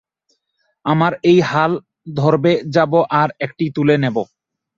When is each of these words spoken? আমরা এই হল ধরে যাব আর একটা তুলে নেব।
আমরা 0.85 1.17
এই 1.23 1.39
হল 1.41 1.71
ধরে 2.15 2.53
যাব 2.75 2.93
আর 3.13 3.29
একটা 3.39 3.65
তুলে 3.75 3.95
নেব। 3.97 4.17